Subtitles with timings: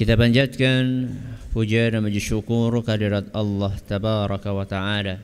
[0.00, 1.12] Kita panjatkan
[1.52, 5.20] puja dan puji syukur kehadirat Allah Tabaraka wa Ta'ala.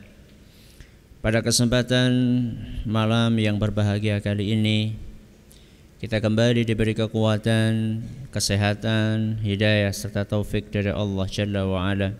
[1.25, 2.13] Pada kesempatan
[2.85, 4.93] malam yang berbahagia kali ini
[5.97, 12.13] Kita kembali diberi kekuatan, kesehatan, hidayah serta taufik dari Allah Jalla wa Ala.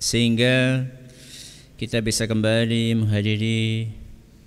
[0.00, 0.88] Sehingga
[1.76, 3.92] kita bisa kembali menghadiri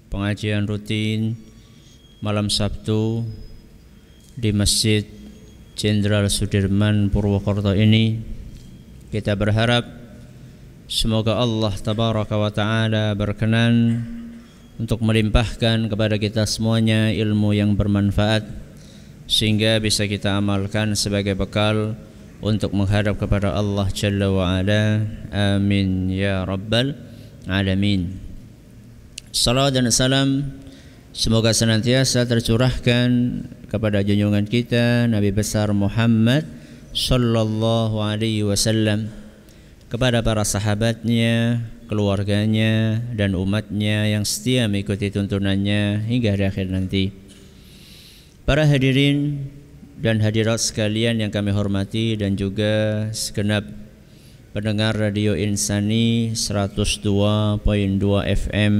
[0.09, 1.37] pengajian rutin
[2.17, 3.29] malam Sabtu
[4.33, 5.18] di Masjid
[5.79, 8.19] Jenderal Sudirman Purwokerto ini
[9.15, 9.87] kita berharap
[10.91, 14.03] semoga Allah tabaraka wa taala berkenan
[14.75, 18.43] untuk melimpahkan kepada kita semuanya ilmu yang bermanfaat
[19.23, 21.95] sehingga bisa kita amalkan sebagai bekal
[22.43, 25.07] untuk menghadap kepada Allah Jalla wa Ala.
[25.31, 26.91] Amin ya rabbal
[27.47, 28.19] alamin.
[29.31, 30.59] Salam dan salam
[31.15, 33.07] semoga senantiasa tercurahkan
[33.69, 36.43] kepada junjungan kita Nabi besar Muhammad
[36.91, 39.13] sallallahu alaihi wasallam
[39.89, 47.09] kepada para sahabatnya, keluarganya dan umatnya yang setia mengikuti tuntunannya hingga hari akhir nanti.
[48.45, 49.49] Para hadirin
[49.97, 53.65] dan hadirat sekalian yang kami hormati dan juga segenap
[54.53, 57.61] pendengar Radio Insani 102.2
[58.25, 58.75] FM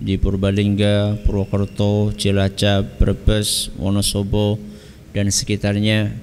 [0.00, 4.58] di Purbalingga, Purwokerto, Cilacap, Brebes, Wonosobo
[5.14, 6.14] dan sekitarnya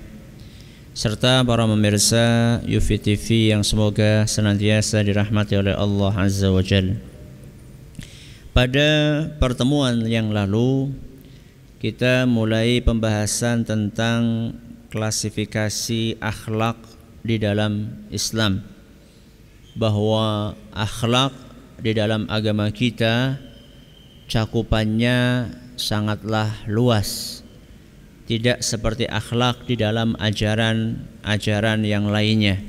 [0.91, 7.00] serta para pemirsa UFI TV yang semoga senantiasa dirahmati oleh Allah Azza wa Jal.
[8.51, 8.90] Pada
[9.40, 10.91] pertemuan yang lalu
[11.79, 14.51] kita mulai pembahasan tentang
[14.91, 16.75] klasifikasi akhlak
[17.24, 18.59] di dalam Islam
[19.79, 21.31] bahwa akhlak
[21.79, 23.40] di dalam agama kita
[24.31, 27.44] cakupannya sangatlah luas.
[28.31, 32.64] Tidak seperti akhlak di dalam ajaran-ajaran yang lainnya.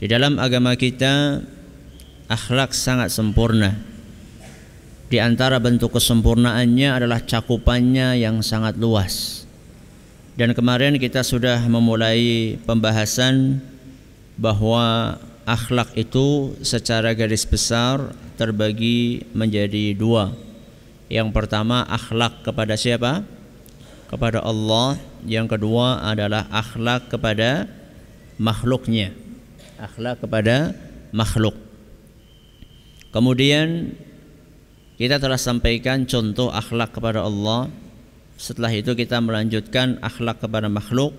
[0.00, 1.44] Di dalam agama kita
[2.32, 3.76] akhlak sangat sempurna.
[5.12, 9.44] Di antara bentuk kesempurnaannya adalah cakupannya yang sangat luas.
[10.32, 13.60] Dan kemarin kita sudah memulai pembahasan
[14.40, 20.45] bahwa akhlak itu secara garis besar terbagi menjadi dua
[21.06, 23.22] yang pertama akhlak kepada siapa?
[24.10, 24.98] Kepada Allah.
[25.22, 27.70] Yang kedua adalah akhlak kepada
[28.38, 29.14] makhluknya.
[29.78, 30.74] Akhlak kepada
[31.14, 31.54] makhluk.
[33.14, 33.94] Kemudian
[34.98, 37.70] kita telah sampaikan contoh akhlak kepada Allah.
[38.36, 41.14] Setelah itu kita melanjutkan akhlak kepada makhluk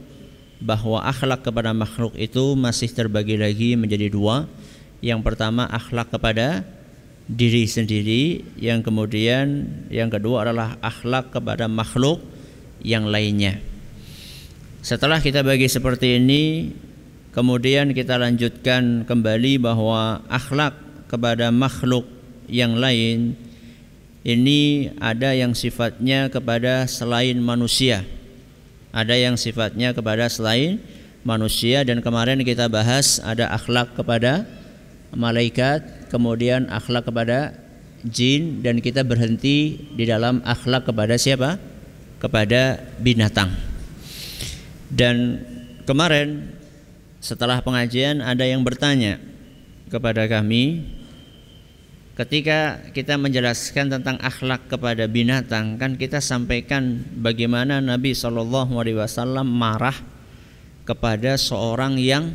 [0.60, 4.52] bahwa akhlak kepada makhluk itu masih terbagi lagi menjadi dua.
[5.00, 6.66] Yang pertama akhlak kepada
[7.28, 12.24] diri sendiri, yang kemudian yang kedua adalah akhlak kepada makhluk
[12.80, 13.60] yang lainnya.
[14.80, 16.72] Setelah kita bagi seperti ini,
[17.36, 20.80] kemudian kita lanjutkan kembali bahwa akhlak
[21.12, 22.08] kepada makhluk
[22.48, 23.36] yang lain
[24.28, 28.04] ini ada yang sifatnya kepada selain manusia.
[28.96, 30.80] Ada yang sifatnya kepada selain
[31.28, 34.48] manusia dan kemarin kita bahas ada akhlak kepada
[35.16, 37.56] malaikat, kemudian akhlak kepada
[38.04, 41.60] jin dan kita berhenti di dalam akhlak kepada siapa?
[42.18, 43.54] Kepada binatang.
[44.88, 45.44] Dan
[45.84, 46.58] kemarin
[47.20, 49.20] setelah pengajian ada yang bertanya
[49.92, 50.84] kepada kami
[52.18, 59.46] ketika kita menjelaskan tentang akhlak kepada binatang kan kita sampaikan bagaimana Nabi Shallallahu alaihi wasallam
[59.46, 59.94] marah
[60.88, 62.34] kepada seorang yang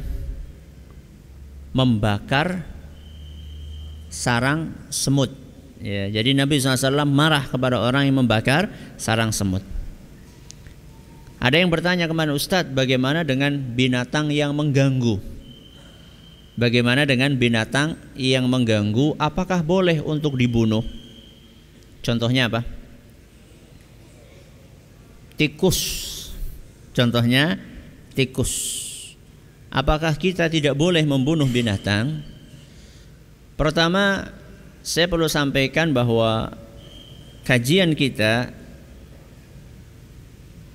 [1.73, 2.69] membakar
[4.13, 5.33] sarang semut.
[5.83, 8.71] Ya, jadi Nabi SAW marah kepada orang yang membakar
[9.01, 9.65] sarang semut.
[11.43, 15.19] Ada yang bertanya kepada Ustadz, bagaimana dengan binatang yang mengganggu?
[16.55, 19.19] Bagaimana dengan binatang yang mengganggu?
[19.19, 20.87] Apakah boleh untuk dibunuh?
[22.05, 22.63] Contohnya apa?
[25.35, 25.81] Tikus.
[26.95, 27.59] Contohnya
[28.15, 28.53] tikus.
[29.73, 32.21] Apakah kita tidak boleh membunuh binatang?
[33.57, 34.29] Pertama,
[34.85, 36.53] saya perlu sampaikan bahwa
[37.49, 38.53] kajian kita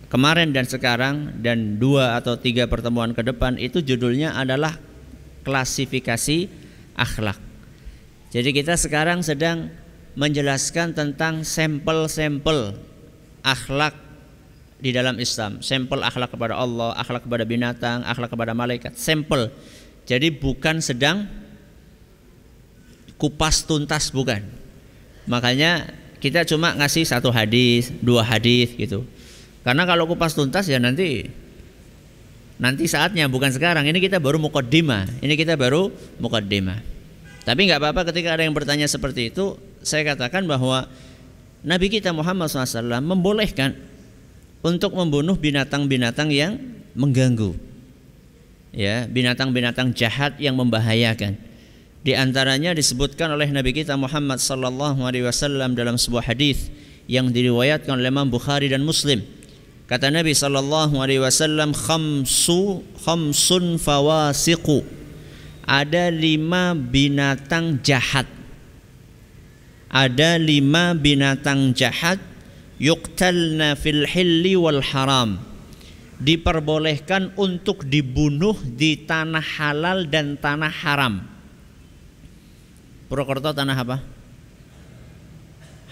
[0.09, 4.73] kemarin dan sekarang dan dua atau tiga pertemuan ke depan itu judulnya adalah
[5.45, 6.49] klasifikasi
[6.97, 7.37] akhlak.
[8.33, 9.69] Jadi kita sekarang sedang
[10.17, 12.73] menjelaskan tentang sampel-sampel
[13.45, 14.06] akhlak
[14.77, 15.59] di dalam Islam.
[15.65, 18.93] Sampel akhlak kepada Allah, akhlak kepada binatang, akhlak kepada malaikat.
[18.97, 19.49] Sampel.
[20.07, 21.27] Jadi bukan sedang
[23.17, 24.45] kupas tuntas bukan.
[25.27, 25.91] Makanya
[26.21, 29.03] kita cuma ngasih satu hadis, dua hadis gitu.
[29.65, 31.27] Karena kalau kupas tuntas ya nanti
[32.61, 33.83] nanti saatnya bukan sekarang.
[33.89, 35.19] Ini kita baru mukaddimah.
[35.19, 35.91] Ini kita baru
[36.21, 36.79] mukaddimah.
[37.43, 40.87] Tapi nggak apa-apa ketika ada yang bertanya seperti itu, saya katakan bahwa
[41.63, 43.86] Nabi kita Muhammad SAW membolehkan
[44.67, 46.59] untuk membunuh binatang-binatang yang
[46.91, 47.55] mengganggu,
[48.75, 51.39] ya binatang-binatang jahat yang membahayakan.
[52.03, 56.67] Di antaranya disebutkan oleh Nabi kita Muhammad Sallallahu Alaihi Wasallam dalam sebuah hadis
[57.07, 59.23] yang diriwayatkan oleh Imam Bukhari dan Muslim.
[59.87, 64.83] Kata Nabi Sallallahu Alaihi Wasallam, khamsu khamsun fawasiqu
[65.67, 68.23] ada lima binatang jahat.
[69.91, 72.19] Ada lima binatang jahat
[72.81, 75.41] yuktalna fil hilli wal haram.
[76.17, 81.21] Diperbolehkan untuk dibunuh di tanah halal dan tanah haram.
[83.05, 83.97] Purwokerto tanah apa?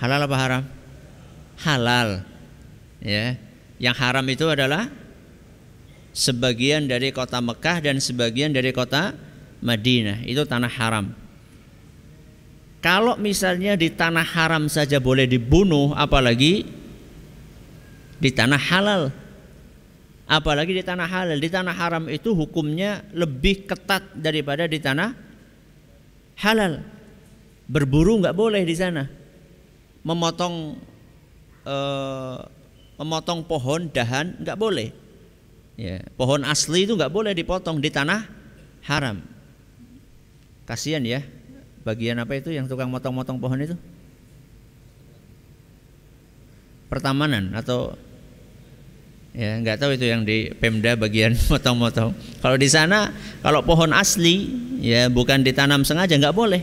[0.02, 0.64] Halal apa haram?
[1.62, 2.10] Halal.
[3.06, 3.38] Ya.
[3.78, 4.90] Yang haram itu adalah
[6.16, 9.14] sebagian dari kota Mekah dan sebagian dari kota
[9.62, 11.25] Madinah itu tanah haram.
[12.86, 16.70] Kalau misalnya di tanah haram saja boleh dibunuh, apalagi
[18.22, 19.10] di tanah halal.
[20.30, 25.18] Apalagi di tanah halal, di tanah haram itu hukumnya lebih ketat daripada di tanah
[26.46, 26.86] halal.
[27.66, 29.10] Berburu nggak boleh di sana.
[30.06, 30.78] Memotong
[31.66, 32.38] eh,
[33.02, 34.94] memotong pohon dahan nggak boleh.
[35.74, 38.30] Ya, pohon asli itu nggak boleh dipotong di tanah
[38.86, 39.26] haram.
[40.70, 41.26] Kasihan ya,
[41.86, 43.78] bagian apa itu yang tukang motong-motong pohon itu?
[46.90, 47.94] Pertamanan atau
[49.36, 52.18] ya nggak tahu itu yang di Pemda bagian motong-motong.
[52.42, 53.14] Kalau di sana
[53.46, 54.50] kalau pohon asli
[54.82, 56.62] ya bukan ditanam sengaja nggak boleh.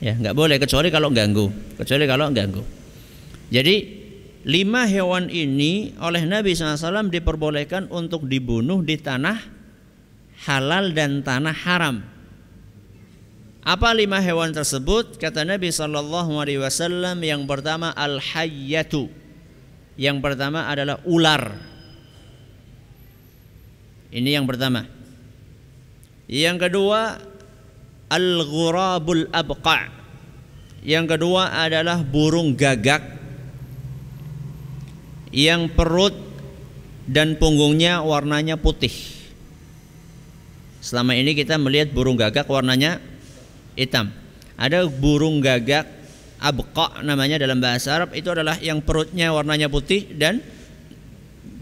[0.00, 2.62] Ya nggak boleh kecuali kalau ganggu, kecuali kalau ganggu.
[3.50, 3.98] Jadi
[4.46, 9.36] lima hewan ini oleh Nabi SAW diperbolehkan untuk dibunuh di tanah
[10.46, 12.17] halal dan tanah haram.
[13.66, 15.18] Apa lima hewan tersebut?
[15.18, 19.10] Kata Nabi Shallallahu Alaihi Wasallam yang pertama al hayyatu,
[19.98, 21.58] yang pertama adalah ular.
[24.08, 24.88] Ini yang pertama.
[26.28, 27.20] Yang kedua
[28.08, 29.90] al ghurabul abqa.
[30.80, 33.18] Yang kedua adalah burung gagak
[35.34, 36.14] yang perut
[37.04, 38.92] dan punggungnya warnanya putih.
[40.78, 43.02] Selama ini kita melihat burung gagak warnanya
[43.78, 44.10] hitam.
[44.58, 45.86] Ada burung gagak
[46.42, 50.42] abqa namanya dalam bahasa Arab itu adalah yang perutnya warnanya putih dan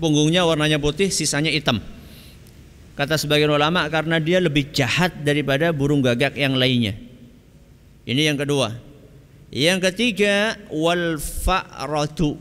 [0.00, 1.80] punggungnya warnanya putih, sisanya hitam.
[2.96, 6.96] Kata sebagian ulama karena dia lebih jahat daripada burung gagak yang lainnya.
[8.08, 8.72] Ini yang kedua.
[9.52, 12.40] Yang ketiga wal fa'ratu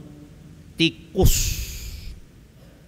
[0.80, 1.36] tikus.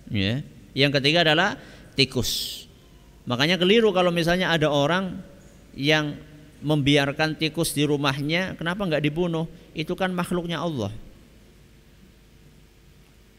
[0.07, 0.39] Ya.
[0.71, 1.59] Yang ketiga adalah
[1.99, 2.63] tikus.
[3.27, 5.19] Makanya keliru kalau misalnya ada orang
[5.75, 6.15] yang
[6.61, 9.45] membiarkan tikus di rumahnya, kenapa nggak dibunuh?
[9.77, 10.89] Itu kan makhluknya Allah.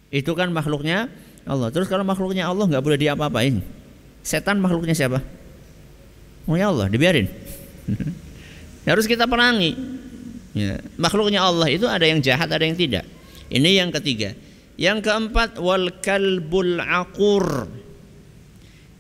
[0.08, 1.10] Itu kan makhluknya
[1.44, 1.68] Allah.
[1.74, 3.60] Terus kalau makhluknya Allah nggak boleh diapa-apain.
[4.22, 5.20] Setan makhluknya siapa?
[6.46, 7.26] Makhluknya Allah, dibiarin.
[8.88, 9.76] Harus kita perangi.
[10.56, 10.80] Ya.
[10.96, 13.04] Makhluknya Allah itu ada yang jahat, ada yang tidak.
[13.52, 14.32] Ini yang ketiga.
[14.78, 17.68] Yang keempat wal kalbul akur.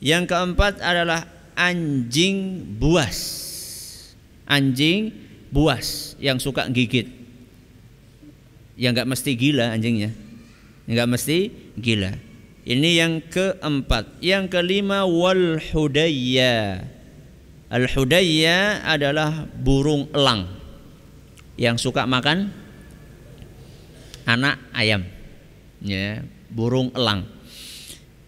[0.02, 1.24] Yang keempat adalah
[1.56, 3.47] anjing buas
[4.48, 5.12] anjing
[5.52, 7.06] buas yang suka gigit.
[8.80, 10.10] Yang nggak mesti gila anjingnya.
[10.88, 11.38] Nggak mesti
[11.76, 12.16] gila.
[12.64, 14.24] Ini yang keempat.
[14.24, 16.84] Yang kelima wal hudayya.
[17.68, 20.48] Al hudayya adalah burung elang
[21.60, 22.48] yang suka makan
[24.24, 25.04] anak ayam.
[25.82, 27.28] Ya, burung elang.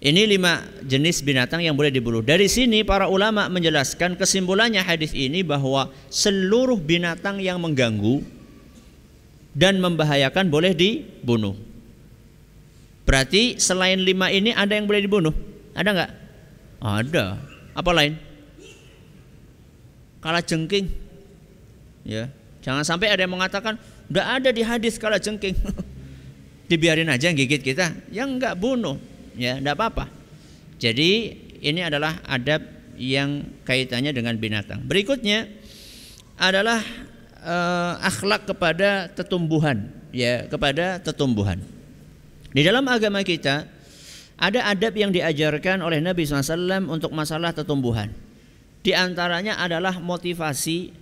[0.01, 2.25] Ini lima jenis binatang yang boleh dibunuh.
[2.25, 8.25] Dari sini para ulama menjelaskan kesimpulannya hadis ini bahwa seluruh binatang yang mengganggu
[9.53, 11.53] dan membahayakan boleh dibunuh.
[13.05, 15.37] Berarti selain lima ini ada yang boleh dibunuh?
[15.77, 16.11] Ada nggak?
[16.81, 17.25] Ada.
[17.77, 18.17] Apa lain?
[20.25, 20.89] Kala jengking.
[22.09, 22.33] Ya,
[22.65, 23.77] jangan sampai ada yang mengatakan
[24.09, 25.61] udah ada di hadis kala jengking.
[26.73, 27.93] Dibiarin aja yang gigit kita.
[28.09, 30.05] Yang nggak bunuh ya tidak apa-apa.
[30.81, 31.11] Jadi
[31.61, 32.65] ini adalah adab
[32.97, 34.85] yang kaitannya dengan binatang.
[34.85, 35.49] Berikutnya
[36.41, 36.81] adalah
[37.45, 41.61] uh, akhlak kepada tetumbuhan, ya kepada tetumbuhan.
[42.51, 43.69] Di dalam agama kita
[44.41, 48.09] ada adab yang diajarkan oleh Nabi SAW untuk masalah tetumbuhan.
[48.81, 50.97] Di antaranya adalah motivasi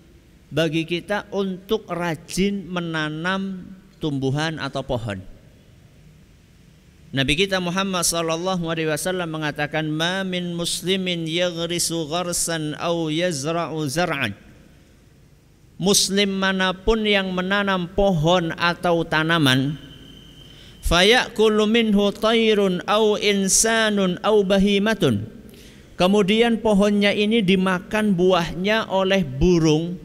[0.51, 3.71] bagi kita untuk rajin menanam
[4.03, 5.38] tumbuhan atau pohon.
[7.09, 14.37] Nabi kita Muhammad sallallahu alaihi wasallam mengatakan ma min muslimin yaghrisu gharsan aw yazra'u zar'an.
[15.81, 19.79] Muslim mana pun yang menanam pohon atau tanaman
[20.85, 25.25] fayakulu minhu tayrun aw insanun aw bahimatun.
[25.99, 29.99] Kemudian pohonnya ini dimakan buahnya oleh burung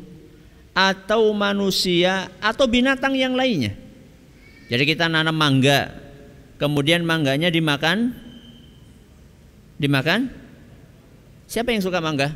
[0.74, 3.78] atau manusia atau binatang yang lainnya.
[4.74, 5.94] Jadi kita nanam mangga,
[6.62, 8.14] kemudian mangganya dimakan?
[9.78, 10.30] Dimakan?
[11.50, 12.34] Siapa yang suka mangga?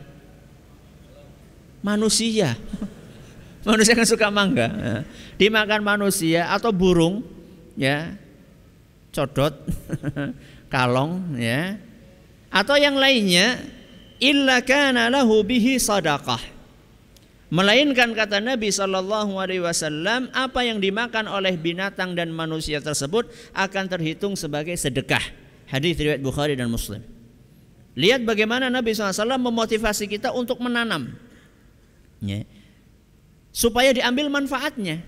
[1.85, 2.57] Manusia.
[3.67, 5.03] Manusia kan suka mangga.
[5.35, 7.19] Dimakan manusia atau burung
[7.75, 8.15] ya.
[9.11, 9.53] Codot
[10.73, 11.75] kalong ya.
[12.47, 13.59] Atau yang lainnya
[14.23, 16.56] illa kana lahu bihi sadaqah
[17.47, 23.87] Melainkan kata Nabi Shallallahu Alaihi Wasallam apa yang dimakan oleh binatang dan manusia tersebut akan
[23.87, 25.23] terhitung sebagai sedekah.
[25.71, 26.99] Hadis riwayat Bukhari dan Muslim.
[27.95, 31.17] Lihat bagaimana Nabi SAW memotivasi kita untuk menanam,
[32.21, 32.43] ya.
[33.49, 35.01] supaya diambil manfaatnya.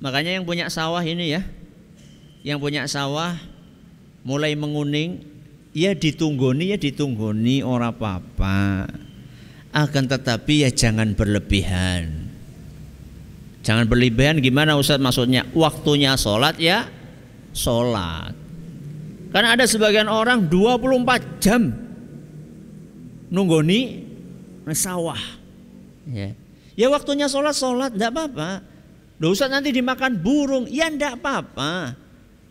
[0.00, 1.44] Makanya yang punya sawah ini ya,
[2.40, 3.36] yang punya sawah
[4.24, 5.22] mulai menguning,
[5.76, 8.88] ya ditunggoni ya ditunggoni orang apa-apa
[9.70, 12.30] akan tetapi ya jangan berlebihan.
[13.60, 15.46] Jangan berlebihan gimana Ustaz maksudnya?
[15.54, 16.88] Waktunya sholat ya
[17.54, 18.34] sholat.
[19.30, 21.70] Karena ada sebagian orang 24 jam
[23.30, 24.10] nunggoni
[24.74, 25.20] sawah.
[26.10, 26.34] Ya.
[26.74, 28.50] ya waktunya sholat sholat tidak apa-apa.
[29.22, 30.66] Loh Ustaz nanti dimakan burung.
[30.66, 31.94] Ya tidak apa-apa.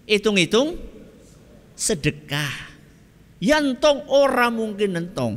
[0.07, 0.79] Hitung-hitung
[1.75, 2.71] sedekah.
[3.43, 5.33] Yantong orang mungkin nentong.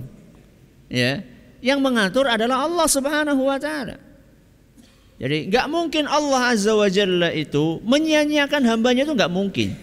[0.92, 1.24] Ya,
[1.62, 3.96] yang mengatur adalah Allah Subhanahu wa taala.
[5.22, 9.78] Jadi nggak mungkin Allah Azza wa Jalla itu menyia-nyiakan hambanya itu nggak mungkin.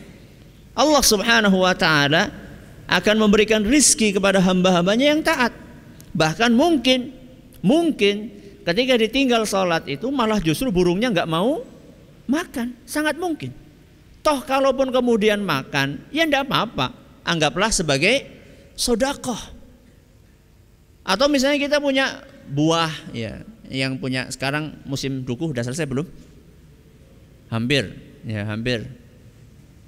[0.76, 2.28] Allah Subhanahu wa taala
[2.92, 5.56] akan memberikan rizki kepada hamba-hambanya yang taat.
[6.12, 7.16] Bahkan mungkin
[7.64, 8.36] mungkin
[8.68, 11.64] ketika ditinggal sholat itu malah justru burungnya nggak mau
[12.28, 13.56] makan, sangat mungkin.
[14.20, 16.92] Toh kalaupun kemudian makan, ya ndak apa-apa,
[17.24, 18.28] anggaplah sebagai
[18.76, 19.59] sodakoh
[21.10, 22.22] atau misalnya kita punya
[22.54, 26.06] buah ya, yang punya sekarang musim duku sudah selesai belum?
[27.50, 27.98] Hampir,
[28.30, 28.86] ya hampir.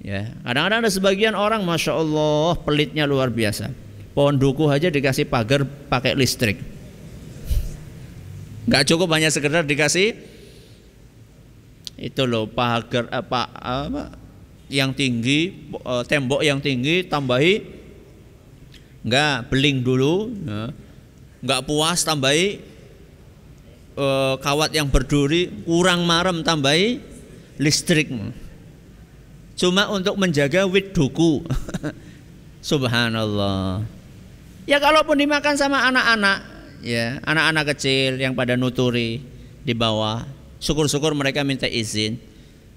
[0.02, 3.70] Ya, kadang-kadang ada sebagian orang, masya Allah, pelitnya luar biasa.
[4.18, 6.58] Pohon duku aja dikasih pagar pakai listrik.
[8.66, 10.18] Gak cukup hanya sekedar dikasih
[12.02, 14.10] itu loh pagar apa apa
[14.66, 17.62] yang tinggi eh, tembok yang tinggi tambahi
[19.06, 20.74] enggak beling dulu ya
[21.42, 22.62] nggak puas tambahi
[23.98, 24.06] e,
[24.38, 27.02] kawat yang berduri kurang marem tambahi
[27.58, 28.08] listrik.
[29.58, 31.42] Cuma untuk menjaga wit duku
[32.70, 33.84] subhanallah.
[34.64, 36.38] Ya kalaupun dimakan sama anak-anak
[36.86, 39.18] ya anak-anak kecil yang pada nuturi
[39.62, 40.22] di bawah
[40.62, 42.16] syukur-syukur mereka minta izin.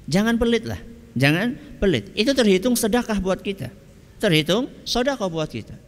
[0.09, 0.81] Jangan pelit lah.
[1.15, 2.11] Jangan pelit.
[2.17, 3.71] Itu terhitung sedekah buat kita.
[4.19, 5.84] Terhitung sedekah buat kita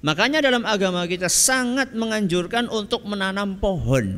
[0.00, 4.16] Makanya dalam agama kita sangat menganjurkan untuk menanam pohon.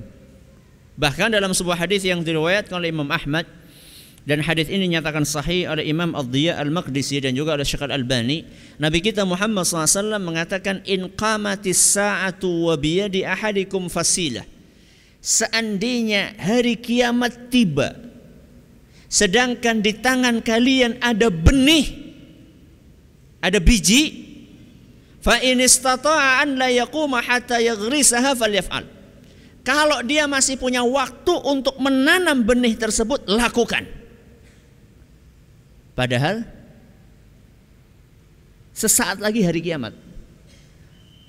[0.94, 3.48] Bahkan dalam sebuah hadis yang diriwayatkan oleh Imam Ahmad
[4.22, 8.46] dan hadis ini nyatakan sahih oleh Imam Ad-Diya Al-Maqdisi dan juga oleh Syekh Al-Albani,
[8.78, 14.46] Nabi kita Muhammad SAW mengatakan in qamatis sa'atu wa biyadi ahadikum fasilah.
[15.18, 17.94] Seandainya hari kiamat tiba
[19.10, 22.14] sedangkan di tangan kalian ada benih
[23.42, 24.21] ada biji
[25.22, 28.84] Fa in an la yaquma hatta yaghrisaha falyaf'al.
[29.62, 33.86] Kalau dia masih punya waktu untuk menanam benih tersebut, lakukan.
[35.94, 36.42] Padahal
[38.74, 39.94] sesaat lagi hari kiamat.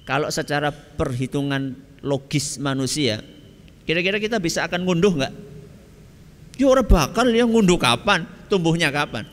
[0.10, 3.22] Kalau secara perhitungan logis manusia,
[3.86, 5.34] kira-kira kita bisa akan ngunduh nggak?
[6.58, 9.30] Ya orang bakal yang ngunduh kapan, tumbuhnya kapan.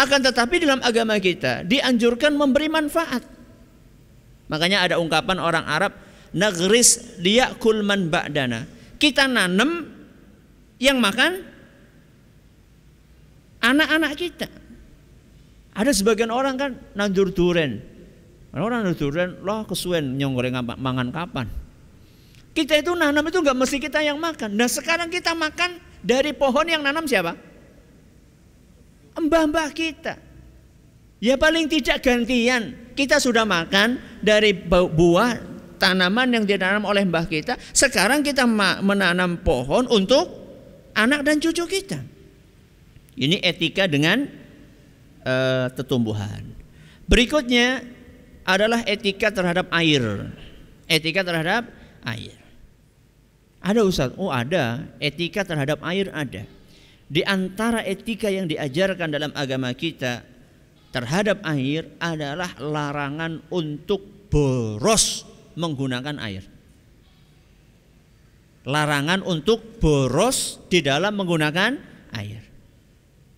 [0.00, 3.33] Akan tetapi dalam agama kita dianjurkan memberi manfaat.
[4.54, 5.98] Makanya ada ungkapan orang Arab
[6.30, 8.70] nagris dia kulman ba'dana.
[9.02, 9.90] Kita nanam
[10.78, 11.42] yang makan
[13.58, 14.46] anak-anak kita.
[15.74, 17.82] Ada sebagian orang kan nandur duren.
[18.54, 21.50] Orang nandur duren, loh kesuwen nyonggoreng mangan kapan?
[22.54, 24.54] Kita itu nanam itu nggak mesti kita yang makan.
[24.54, 27.34] Nah sekarang kita makan dari pohon yang nanam siapa?
[29.18, 30.22] Mbah-mbah kita.
[31.24, 32.92] Ya paling tidak gantian.
[32.92, 35.40] Kita sudah makan dari buah
[35.80, 37.56] tanaman yang ditanam oleh mbah kita.
[37.72, 38.44] Sekarang kita
[38.84, 40.28] menanam pohon untuk
[40.92, 42.04] anak dan cucu kita.
[43.16, 44.28] Ini etika dengan
[45.24, 46.44] uh, tetumbuhan.
[47.08, 47.80] Berikutnya
[48.44, 50.28] adalah etika terhadap air.
[50.92, 51.72] Etika terhadap
[52.04, 52.36] air.
[53.64, 54.12] Ada Ustaz?
[54.20, 54.92] Oh ada.
[55.00, 56.44] Etika terhadap air ada.
[57.08, 60.33] Di antara etika yang diajarkan dalam agama kita
[60.94, 65.26] terhadap air adalah larangan untuk boros
[65.58, 66.46] menggunakan air.
[68.62, 71.76] Larangan untuk boros di dalam menggunakan
[72.14, 72.46] air.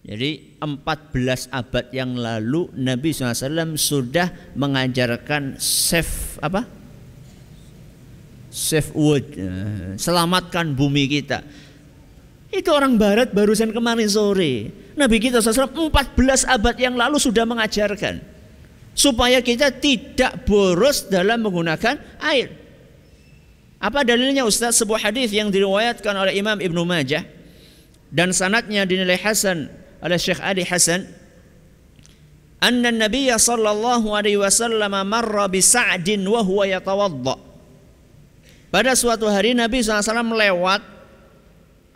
[0.06, 6.62] Jadi 14 abad yang lalu Nabi SAW sudah mengajarkan save apa?
[8.52, 11.42] Save wood, eh, selamatkan bumi kita.
[12.56, 14.72] Itu orang barat barusan kemarin sore.
[14.96, 18.24] Nabi kita SAW 14 abad yang lalu sudah mengajarkan.
[18.96, 22.48] Supaya kita tidak boros dalam menggunakan air.
[23.76, 24.80] Apa dalilnya Ustaz?
[24.80, 27.28] Sebuah hadis yang diriwayatkan oleh Imam Ibnu Majah
[28.08, 29.68] dan sanatnya dinilai hasan
[30.00, 31.04] oleh Syekh Adi Hasan
[32.56, 37.36] anna Nabi sallallahu alaihi wasallam marra bi Sa'din wa huwa yatawadda.
[38.72, 40.95] Pada suatu hari Nabi SAW melewat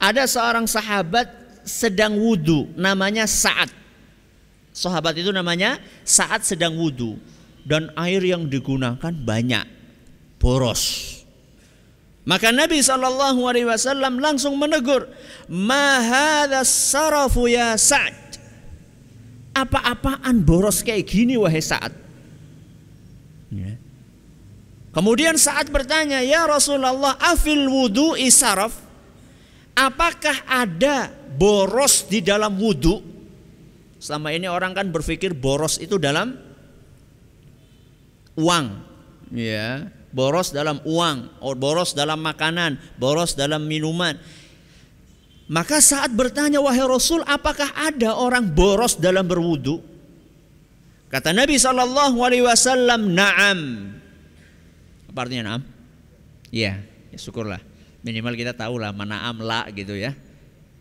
[0.00, 1.28] ada seorang sahabat
[1.62, 3.68] sedang wudhu namanya Sa'ad.
[4.72, 5.76] Sahabat itu namanya
[6.08, 7.20] Sa'ad sedang wudhu
[7.68, 9.68] dan air yang digunakan banyak
[10.40, 11.14] boros.
[12.24, 15.08] Maka Nabi Wasallam langsung menegur,
[15.52, 18.16] Mahada sarafu ya Sa'ad.
[19.52, 21.92] Apa-apaan boros kayak gini wahai Sa'ad?
[23.52, 23.76] Ya.
[24.90, 28.89] Kemudian saat bertanya, Ya Rasulullah, afil wudu isaraf?
[29.80, 31.08] Apakah ada
[31.40, 33.00] boros di dalam wudu?
[33.96, 36.36] Selama ini orang kan berpikir boros itu dalam
[38.36, 38.66] uang,
[39.32, 44.20] ya boros dalam uang, boros dalam makanan, boros dalam minuman.
[45.48, 49.80] Maka saat bertanya wahai Rasul, apakah ada orang boros dalam berwudu?
[51.10, 53.58] Kata Nabi Shallallahu Alaihi Wasallam, naam.
[55.10, 55.62] Apa artinya naam?
[56.54, 56.78] Ya,
[57.10, 57.69] ya syukurlah.
[58.00, 60.16] Minimal kita tahu lah mana am la gitu ya.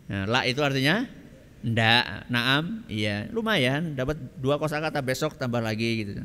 [0.08, 1.04] Nah, la itu artinya
[1.60, 6.16] ndak, naam, iya, lumayan dapat dua kosakata besok tambah lagi gitu.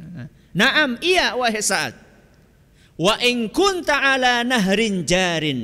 [0.56, 1.94] Naam, iya wahai saat.
[2.96, 5.62] Wa in kunta ala nahrin jarin.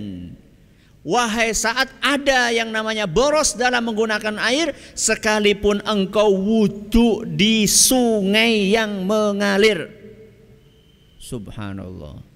[1.02, 9.08] Wahai saat ada yang namanya boros dalam menggunakan air sekalipun engkau wudhu di sungai yang
[9.08, 9.90] mengalir.
[11.18, 12.31] Subhanallah.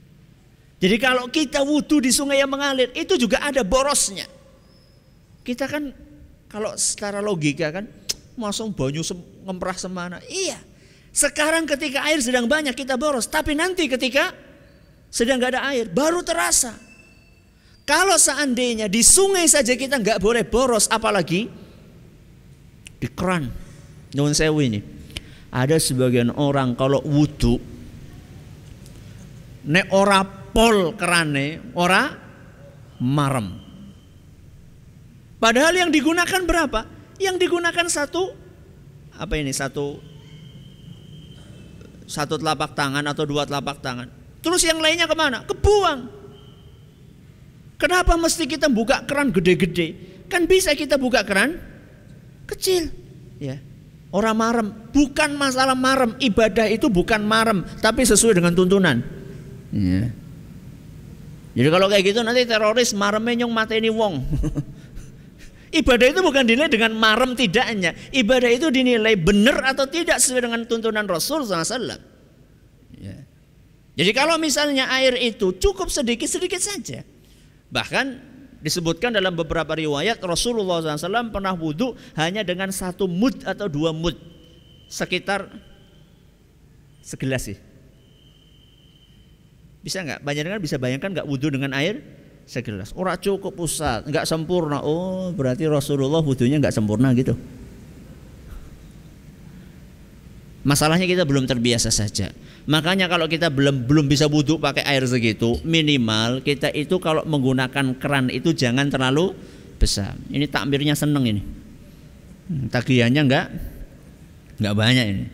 [0.85, 4.29] Jadi kalau kita wudhu di sungai yang mengalir itu juga ada borosnya.
[5.41, 5.89] Kita kan
[6.45, 7.89] kalau secara logika kan
[8.37, 9.17] masuk banyu sem
[9.49, 10.21] ngemprah semana.
[10.29, 10.61] Iya.
[11.09, 14.29] Sekarang ketika air sedang banyak kita boros, tapi nanti ketika
[15.09, 16.77] sedang nggak ada air, baru terasa.
[17.81, 21.49] Kalau seandainya di sungai saja kita nggak boleh boros, apalagi
[23.01, 23.49] di keran.
[24.13, 24.85] Nyuwun sewu ini.
[25.49, 27.57] Ada sebagian orang kalau wudhu,
[29.65, 32.15] nek ora pol kerane, ora
[33.03, 33.59] marem.
[35.35, 36.87] Padahal yang digunakan berapa?
[37.19, 38.31] Yang digunakan satu
[39.15, 39.99] apa ini satu
[42.07, 44.07] satu telapak tangan atau dua telapak tangan.
[44.39, 45.43] Terus yang lainnya ke mana?
[45.43, 45.99] Kebuang.
[47.75, 50.21] Kenapa mesti kita buka keran gede-gede?
[50.31, 51.59] Kan bisa kita buka keran
[52.47, 52.87] kecil.
[53.41, 53.59] Ya.
[54.15, 56.15] Orang marem, bukan masalah marem.
[56.23, 59.03] Ibadah itu bukan marem, tapi sesuai dengan tuntunan.
[59.75, 60.07] Ya.
[61.55, 64.19] Jadi kalau kayak gitu nanti teroris maremnya nyong mata ini wong.
[65.79, 67.95] Ibadah itu bukan dinilai dengan marem tidaknya.
[68.11, 71.99] Ibadah itu dinilai benar atau tidak sesuai dengan tuntunan Rasul SAW.
[72.95, 73.23] Ya.
[73.95, 77.03] Jadi kalau misalnya air itu cukup sedikit-sedikit saja.
[77.71, 78.05] Bahkan
[78.63, 84.15] disebutkan dalam beberapa riwayat Rasulullah SAW pernah wudhu hanya dengan satu mud atau dua mud.
[84.91, 85.47] Sekitar
[87.03, 87.57] segelas sih.
[89.85, 90.25] Bisa nggak?
[90.25, 92.01] Banyak bisa bayangkan nggak wudhu dengan air
[92.49, 92.89] segelas.
[92.97, 94.81] Orang cukup pusat, nggak sempurna.
[94.81, 97.37] Oh berarti Rasulullah wudhunya nggak sempurna gitu.
[100.65, 102.33] Masalahnya kita belum terbiasa saja.
[102.65, 107.93] Makanya kalau kita belum belum bisa wudhu pakai air segitu, minimal kita itu kalau menggunakan
[108.01, 109.37] keran itu jangan terlalu
[109.77, 110.17] besar.
[110.33, 111.41] Ini takmirnya seneng ini.
[112.49, 113.47] Hmm, tagihannya enggak
[114.55, 115.25] nggak banyak ini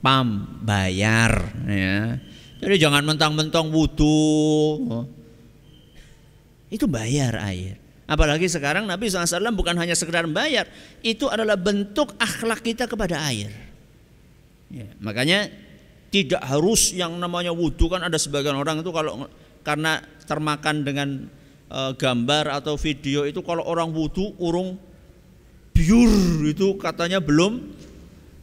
[0.00, 2.16] pam bayar ya
[2.58, 4.84] jadi jangan mentang-mentang wudhu
[6.68, 10.68] itu bayar air apalagi sekarang Nabi SAW bukan hanya sekedar bayar
[11.04, 13.52] itu adalah bentuk akhlak kita kepada air
[14.72, 15.48] ya, makanya
[16.08, 19.28] tidak harus yang namanya wudhu kan ada sebagian orang itu kalau
[19.60, 21.08] karena termakan dengan
[21.68, 24.80] e, gambar atau video itu kalau orang wudhu urung
[25.76, 27.60] biur itu katanya belum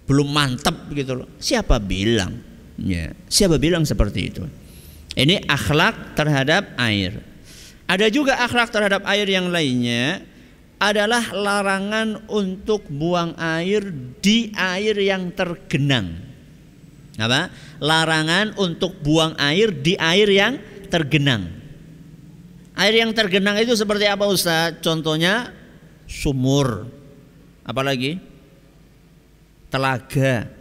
[0.06, 1.28] belum mantap gitu loh.
[1.42, 2.38] Siapa bilang?
[2.76, 4.44] Ya, siapa bilang seperti itu?
[5.16, 7.24] Ini akhlak terhadap air.
[7.88, 10.26] Ada juga akhlak terhadap air yang lainnya
[10.76, 13.80] adalah larangan untuk buang air
[14.20, 16.20] di air yang tergenang.
[17.16, 17.48] Apa?
[17.80, 20.60] Larangan untuk buang air di air yang
[20.92, 21.48] tergenang.
[22.76, 24.84] Air yang tergenang itu seperti apa Ustaz?
[24.84, 25.56] Contohnya
[26.04, 26.92] sumur.
[27.64, 28.20] Apalagi?
[29.72, 30.52] Telaga.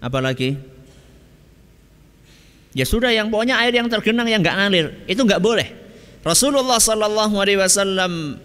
[0.00, 0.56] Apalagi?
[2.78, 5.66] Ya sudah yang pokoknya air yang tergenang yang nggak ngalir itu nggak boleh.
[6.22, 8.38] Rasulullah Sallallahu Alaihi Wasallam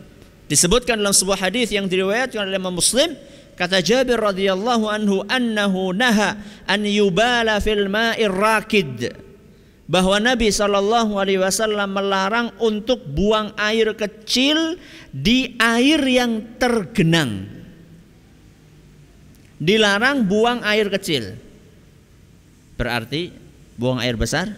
[0.50, 3.14] disebutkan dalam sebuah hadis yang diriwayatkan oleh Imam Muslim
[3.54, 9.14] kata Jabir radhiyallahu anhu annahu naha an yubala fil ma'ir rakid
[9.86, 14.82] bahwa Nabi Shallallahu Alaihi Wasallam melarang untuk buang air kecil
[15.14, 17.46] di air yang tergenang.
[19.62, 21.38] Dilarang buang air kecil.
[22.74, 23.43] Berarti
[23.78, 24.52] buang air besar?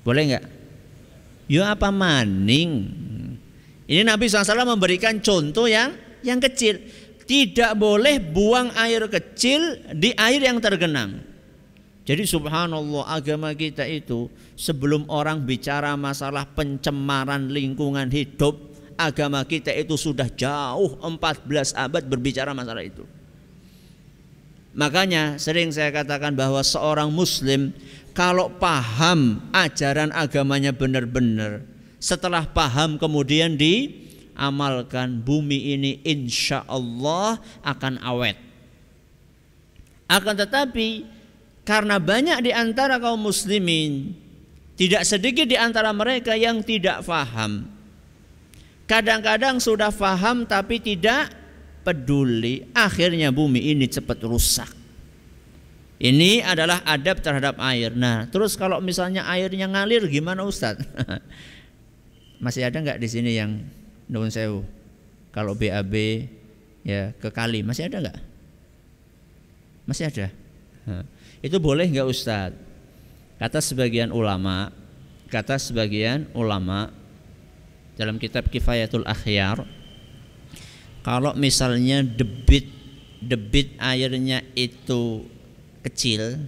[0.00, 0.44] Boleh nggak?
[1.50, 2.88] Ya apa maning?
[3.90, 6.78] Ini Nabi SAW memberikan contoh yang yang kecil.
[7.26, 11.22] Tidak boleh buang air kecil di air yang tergenang.
[12.06, 14.26] Jadi subhanallah agama kita itu
[14.58, 18.58] sebelum orang bicara masalah pencemaran lingkungan hidup,
[18.98, 23.06] agama kita itu sudah jauh 14 abad berbicara masalah itu.
[24.70, 27.74] Makanya sering saya katakan bahwa seorang muslim
[28.14, 31.66] kalau paham ajaran agamanya benar-benar,
[31.98, 38.38] setelah paham kemudian diamalkan bumi ini insya Allah akan awet.
[40.10, 41.06] Akan tetapi
[41.66, 44.14] karena banyak di antara kaum muslimin
[44.74, 47.70] tidak sedikit di antara mereka yang tidak faham.
[48.90, 51.30] Kadang-kadang sudah faham tapi tidak
[51.82, 52.68] peduli.
[52.72, 54.70] Akhirnya bumi ini cepat rusak.
[56.00, 57.92] Ini adalah adab terhadap air.
[57.92, 60.80] Nah, terus kalau misalnya airnya ngalir gimana Ustadz?
[62.44, 63.60] Masih ada nggak di sini yang
[64.08, 64.64] nuwun sewu?
[65.28, 65.94] Kalau BAB
[66.80, 68.18] ya ke kali masih ada nggak?
[69.84, 70.26] Masih ada.
[71.44, 72.56] Itu boleh nggak Ustadz?
[73.36, 74.72] Kata sebagian ulama,
[75.28, 76.92] kata sebagian ulama
[77.96, 79.64] dalam kitab Kifayatul Akhyar,
[81.00, 82.68] kalau misalnya debit
[83.20, 85.24] debit airnya itu
[85.84, 86.40] kecil,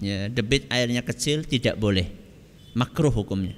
[0.00, 2.08] ya debit airnya kecil tidak boleh,
[2.76, 3.56] makruh hukumnya.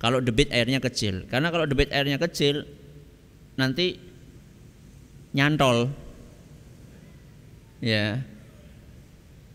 [0.00, 2.68] Kalau debit airnya kecil, karena kalau debit airnya kecil
[3.56, 3.96] nanti
[5.32, 5.88] nyantol,
[7.80, 8.20] ya.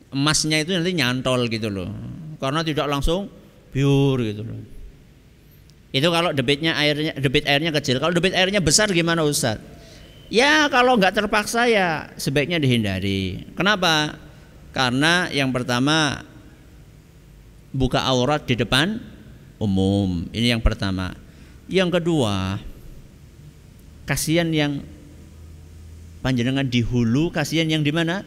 [0.10, 1.86] Emasnya itu nanti nyantol gitu loh.
[2.41, 3.29] Karena tidak langsung
[3.69, 4.78] pure gitu loh
[5.89, 7.97] itu kalau debitnya airnya debit airnya kecil.
[7.97, 9.58] Kalau debit airnya besar gimana Ustaz?
[10.30, 13.49] Ya kalau nggak terpaksa ya sebaiknya dihindari.
[13.58, 14.13] Kenapa?
[14.69, 16.21] Karena yang pertama
[17.73, 19.02] buka aurat di depan
[19.58, 20.30] umum.
[20.30, 21.17] Ini yang pertama.
[21.65, 22.62] Yang kedua
[24.06, 24.86] kasihan yang
[26.21, 28.21] panjenengan di hulu kasihan yang di mana?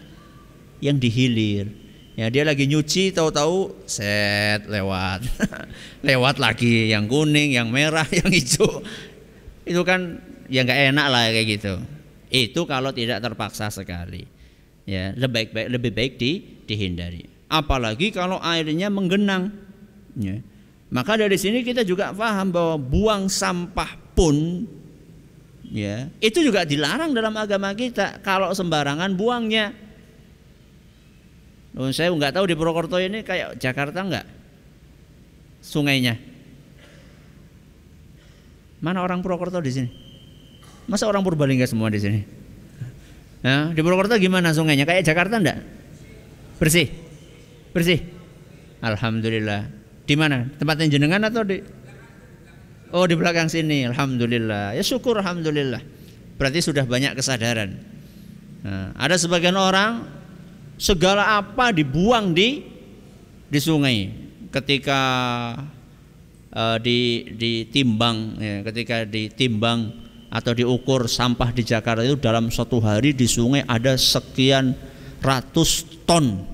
[0.82, 1.66] Yang dihilir.
[2.12, 5.24] Ya dia lagi nyuci tahu-tahu set lewat.
[6.08, 8.84] lewat lagi yang kuning, yang merah, yang hijau.
[9.64, 10.20] Itu kan
[10.52, 11.74] ya nggak enak lah kayak gitu.
[12.28, 14.28] Itu kalau tidak terpaksa sekali.
[14.84, 16.32] Ya, lebih baik lebih baik di,
[16.68, 17.24] dihindari.
[17.48, 19.52] Apalagi kalau airnya menggenang.
[20.18, 20.44] Ya.
[20.92, 24.68] Maka dari sini kita juga paham bahwa buang sampah pun
[25.64, 29.81] ya, itu juga dilarang dalam agama kita kalau sembarangan buangnya.
[31.72, 34.26] Oh, saya nggak tahu di Purwokerto ini kayak Jakarta nggak
[35.64, 36.20] sungainya.
[38.82, 39.88] Mana orang Purwokerto di sini?
[40.90, 42.20] Masa orang Purbalingga semua di sini?
[43.40, 44.84] Ya, di Purwokerto gimana sungainya?
[44.84, 45.58] Kayak Jakarta enggak?
[46.60, 46.90] Bersih?
[47.72, 48.04] Bersih?
[48.82, 49.70] Alhamdulillah.
[50.04, 50.50] Di mana?
[50.58, 51.62] Tempatnya jenengan atau di?
[52.92, 53.88] Oh di belakang sini.
[53.88, 54.76] Alhamdulillah.
[54.76, 55.80] Ya syukur Alhamdulillah.
[56.36, 57.78] Berarti sudah banyak kesadaran.
[58.62, 60.06] Nah, ada sebagian orang
[60.82, 62.66] segala apa dibuang di
[63.46, 64.10] di sungai
[64.50, 65.00] ketika
[66.50, 69.94] uh, di ditimbang ya, ketika ditimbang
[70.26, 74.74] atau diukur sampah di Jakarta itu dalam satu hari di sungai ada sekian
[75.22, 76.50] ratus ton.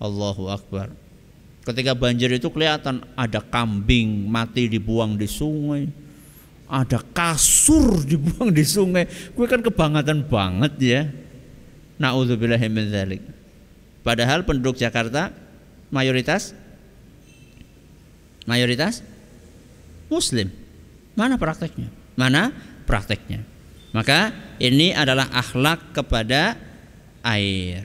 [0.00, 0.90] Allahu Akbar.
[1.60, 5.86] Ketika banjir itu kelihatan ada kambing mati dibuang di sungai,
[6.66, 9.04] ada kasur dibuang di sungai.
[9.36, 11.02] Gue kan kebangatan banget ya.
[12.00, 13.20] Nauzubillahi
[14.00, 15.28] Padahal penduduk Jakarta
[15.92, 16.56] mayoritas
[18.48, 19.04] mayoritas
[20.08, 20.48] muslim.
[21.12, 21.92] Mana prakteknya?
[22.16, 22.56] Mana
[22.88, 23.44] prakteknya?
[23.92, 26.56] Maka ini adalah akhlak kepada
[27.20, 27.84] air.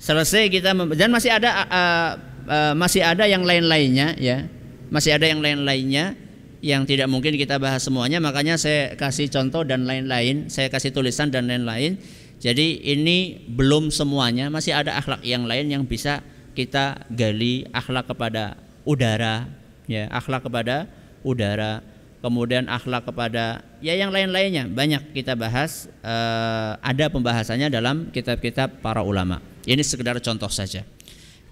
[0.00, 2.10] Selesai kita dan masih ada uh,
[2.48, 4.48] uh, masih ada yang lain-lainnya ya.
[4.88, 6.16] Masih ada yang lain-lainnya
[6.64, 11.28] yang tidak mungkin kita bahas semuanya makanya saya kasih contoh dan lain-lain, saya kasih tulisan
[11.28, 12.00] dan lain-lain
[12.42, 16.20] jadi ini belum semuanya, masih ada akhlak yang lain yang bisa
[16.54, 19.48] kita gali akhlak kepada udara,
[19.88, 20.86] ya, akhlak kepada
[21.24, 21.80] udara,
[22.24, 29.04] kemudian akhlak kepada ya yang lain-lainnya banyak kita bahas uh, ada pembahasannya dalam kitab-kitab para
[29.04, 29.44] ulama.
[29.68, 30.88] Ini sekedar contoh saja.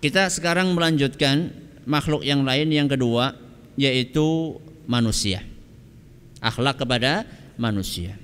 [0.00, 1.52] Kita sekarang melanjutkan
[1.84, 3.36] makhluk yang lain yang kedua
[3.76, 4.56] yaitu
[4.88, 5.44] manusia.
[6.40, 7.28] Akhlak kepada
[7.60, 8.21] manusia.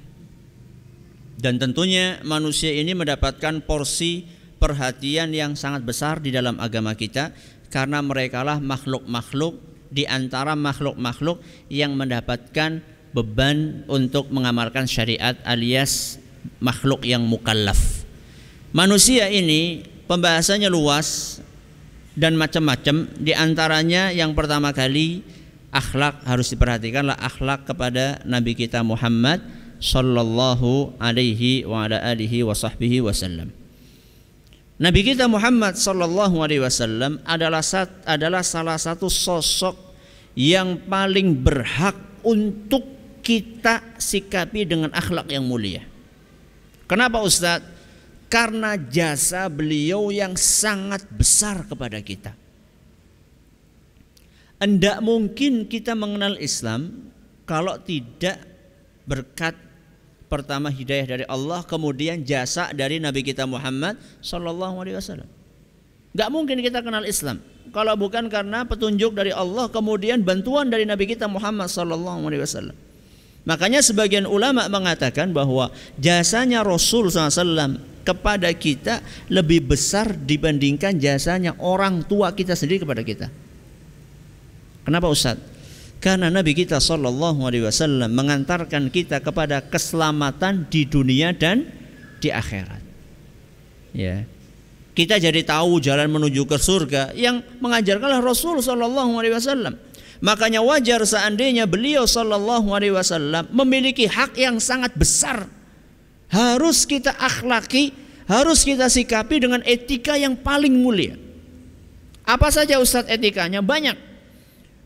[1.39, 4.27] Dan tentunya manusia ini mendapatkan porsi
[4.59, 7.31] perhatian yang sangat besar di dalam agama kita
[7.71, 9.55] karena merekalah makhluk-makhluk
[9.89, 11.39] di antara makhluk-makhluk
[11.71, 12.83] yang mendapatkan
[13.15, 16.19] beban untuk mengamalkan syariat alias
[16.59, 18.05] makhluk yang mukallaf.
[18.75, 21.39] Manusia ini pembahasannya luas
[22.19, 25.23] dan macam-macam di antaranya yang pertama kali
[25.71, 29.41] akhlak harus diperhatikanlah akhlak kepada nabi kita Muhammad
[29.79, 33.55] sallallahu alaihi wa ala alihi wa sahbihi wasallam.
[34.79, 37.63] Nabi kita Muhammad sallallahu alaihi wasallam adalah
[38.07, 39.75] adalah salah satu sosok
[40.39, 42.87] yang paling berhak untuk
[43.27, 45.83] kita sikapi dengan akhlak yang mulia.
[46.87, 47.61] Kenapa Ustaz?
[48.31, 52.33] Karena jasa beliau yang sangat besar kepada kita.
[54.59, 57.11] Tidak mungkin kita mengenal Islam
[57.49, 58.43] kalau tidak
[59.09, 59.68] berkat
[60.29, 65.29] pertama hidayah dari Allah, kemudian jasa dari Nabi kita Muhammad Sallallahu Alaihi Wasallam.
[66.13, 71.09] Gak mungkin kita kenal Islam kalau bukan karena petunjuk dari Allah, kemudian bantuan dari Nabi
[71.09, 72.77] kita Muhammad Sallallahu Alaihi Wasallam.
[73.49, 79.01] Makanya sebagian ulama mengatakan bahwa jasanya Rasul SAW kepada kita
[79.33, 83.33] lebih besar dibandingkan jasanya orang tua kita sendiri kepada kita.
[84.85, 85.37] Kenapa Ustaz?
[85.99, 91.67] Karena Nabi kita Shallallahu Alaihi Wasallam mengantarkan kita kepada keselamatan di dunia dan
[92.23, 92.83] di akhirat.
[93.91, 94.23] Ya,
[94.99, 99.75] kita jadi tahu jalan menuju ke surga yang mengajarkanlah Rasul Shallallahu Alaihi Wasallam.
[100.19, 105.47] Makanya wajar seandainya beliau Shallallahu Alaihi Wasallam memiliki hak yang sangat besar.
[106.31, 107.95] Harus kita akhlaki,
[108.27, 111.15] harus kita sikapi dengan etika yang paling mulia.
[112.27, 113.63] Apa saja Ustadz etikanya?
[113.63, 113.95] Banyak.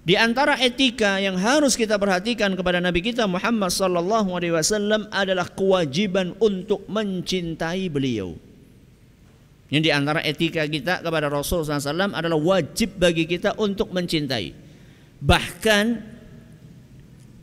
[0.03, 5.47] Di antara etika yang harus kita perhatikan kepada Nabi kita Muhammad sallallahu alaihi wasallam adalah
[5.47, 8.35] kewajiban untuk mencintai beliau.
[9.71, 14.53] Yang di antara etika kita kepada Rasul SAW adalah wajib bagi kita untuk mencintai.
[15.23, 15.85] Bahkan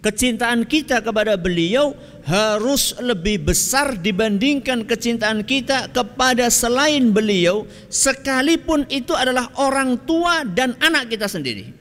[0.05, 1.95] kecintaan kita kepada beliau
[2.27, 10.77] harus lebih besar dibandingkan kecintaan kita kepada selain beliau sekalipun itu adalah orang tua dan
[10.83, 11.78] anak kita sendiri.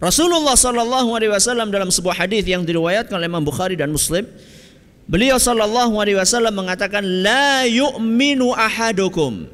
[0.00, 4.24] Rasulullah Sallallahu Alaihi Wasallam dalam sebuah hadis yang diriwayatkan oleh Imam Bukhari dan Muslim,
[5.04, 9.44] beliau Sallallahu Alaihi Wasallam mengatakan, la yu'minu ahadukum.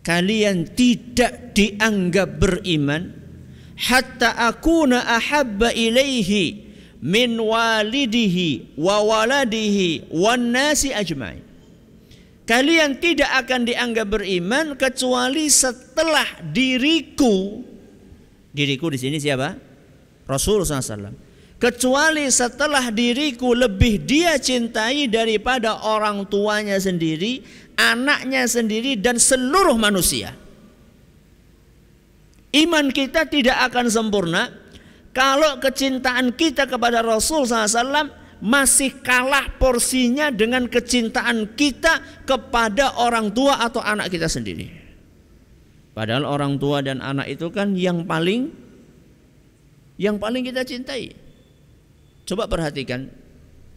[0.00, 3.12] Kalian tidak dianggap beriman
[3.76, 6.64] hatta akuna ahabba ilaihi
[7.04, 11.44] min walidihi wa waladihi wan nasi ajmain.
[12.46, 17.66] Kalian tidak akan dianggap beriman kecuali setelah diriku
[18.56, 19.52] Diriku di sini siapa?
[20.24, 21.12] Rasul SAW.
[21.60, 27.44] Kecuali setelah diriku lebih dia cintai daripada orang tuanya sendiri,
[27.76, 30.32] anaknya sendiri dan seluruh manusia.
[32.56, 34.48] Iman kita tidak akan sempurna
[35.12, 38.08] kalau kecintaan kita kepada Rasul SAW
[38.40, 44.85] masih kalah porsinya dengan kecintaan kita kepada orang tua atau anak kita sendiri.
[45.96, 48.52] Padahal orang tua dan anak itu kan yang paling
[49.96, 51.16] yang paling kita cintai.
[52.28, 53.08] Coba perhatikan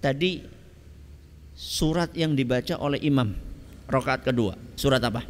[0.03, 0.43] tadi
[1.55, 3.31] surat yang dibaca oleh imam
[3.87, 4.59] rakaat kedua.
[4.75, 5.23] Surat apa?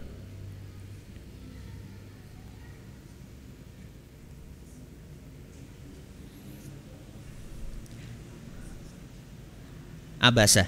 [10.18, 10.66] Abasa.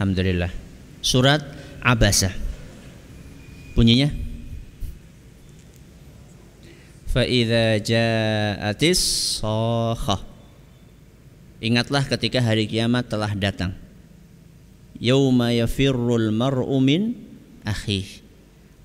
[0.00, 0.48] Alhamdulillah.
[1.04, 1.44] Surat
[1.84, 2.32] Abasa.
[3.76, 4.31] Bunyinya
[7.12, 9.36] Fa'idha ja'atis
[11.60, 13.76] Ingatlah ketika hari kiamat telah datang.
[14.96, 17.12] Yawma yafirrul mar'u min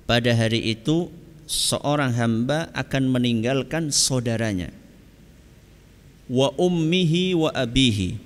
[0.04, 1.08] Pada hari itu
[1.48, 4.76] seorang hamba akan meninggalkan saudaranya.
[6.28, 8.20] Wa ummihi wa abihi.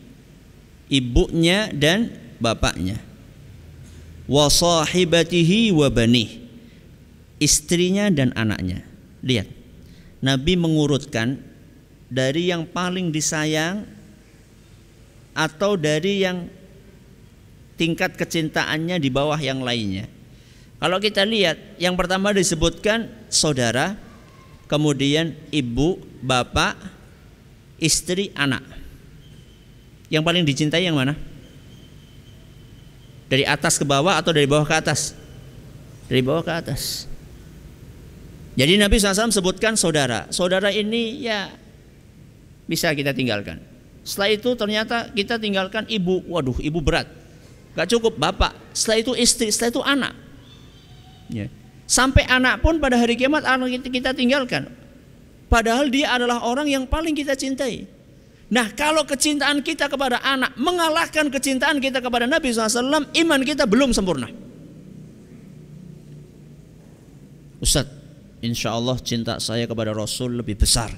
[0.90, 2.10] Ibunya dan
[2.42, 2.98] bapaknya.
[4.26, 6.42] Wa sahibatihi wa banih
[7.38, 8.82] Istrinya dan anaknya.
[9.22, 9.61] Lihat
[10.22, 11.42] Nabi mengurutkan
[12.06, 13.82] dari yang paling disayang
[15.34, 16.46] atau dari yang
[17.74, 20.06] tingkat kecintaannya di bawah yang lainnya.
[20.78, 23.98] Kalau kita lihat, yang pertama disebutkan saudara,
[24.70, 26.78] kemudian ibu, bapak,
[27.82, 28.62] istri, anak.
[30.06, 31.18] Yang paling dicintai yang mana?
[33.26, 35.16] Dari atas ke bawah atau dari bawah ke atas?
[36.06, 37.10] Dari bawah ke atas.
[38.52, 40.28] Jadi Nabi SAW sebutkan saudara.
[40.28, 41.48] Saudara ini ya
[42.68, 43.60] bisa kita tinggalkan.
[44.04, 46.20] Setelah itu ternyata kita tinggalkan ibu.
[46.28, 47.08] Waduh, ibu berat.
[47.72, 48.52] Gak cukup bapak.
[48.76, 49.48] Setelah itu istri.
[49.48, 50.14] Setelah itu anak.
[51.32, 51.46] Ya.
[51.88, 54.68] Sampai anak pun pada hari kiamat anak kita tinggalkan.
[55.48, 57.84] Padahal dia adalah orang yang paling kita cintai.
[58.52, 63.96] Nah kalau kecintaan kita kepada anak mengalahkan kecintaan kita kepada Nabi SAW, iman kita belum
[63.96, 64.28] sempurna.
[67.60, 68.01] Ustadz,
[68.42, 70.90] insya Allah cinta saya kepada Rasul lebih besar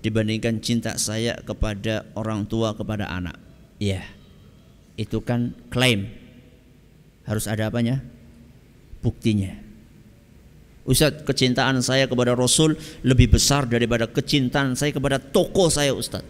[0.00, 3.36] dibandingkan cinta saya kepada orang tua kepada anak.
[3.82, 4.02] Iya,
[4.94, 6.06] itu kan klaim.
[7.26, 8.02] Harus ada apanya?
[9.02, 9.54] Buktinya.
[10.82, 12.74] Ustadz, kecintaan saya kepada Rasul
[13.06, 16.26] lebih besar daripada kecintaan saya kepada toko saya Ustadz.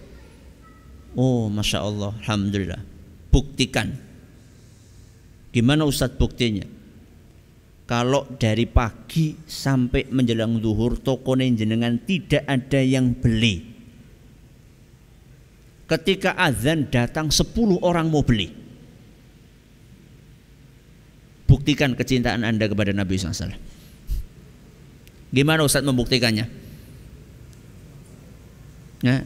[1.16, 2.80] Oh, masya Allah, alhamdulillah.
[3.32, 3.96] Buktikan.
[5.52, 6.64] Gimana Ustadz buktinya?
[7.92, 13.68] Kalau dari pagi sampai menjelang duhur toko jenengan tidak ada yang beli.
[15.84, 17.52] Ketika azan datang 10
[17.84, 18.48] orang mau beli.
[21.44, 23.52] Buktikan kecintaan Anda kepada Nabi SAW.
[25.28, 26.48] Gimana Ustaz membuktikannya?
[29.04, 29.20] Nah,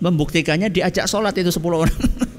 [0.00, 2.00] membuktikannya diajak sholat itu 10 orang.